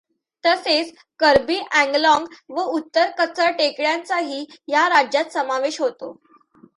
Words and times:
तसेच 0.43 0.91
कर्बी 1.19 1.57
अँगलाँग 1.73 2.25
व 2.49 2.63
उत्तर 2.77 3.11
कचर 3.19 3.51
टेकड्यांचाही 3.57 4.45
या 4.67 4.87
राज्यात 4.89 5.31
समावेश 5.33 5.79
होतो. 5.81 6.13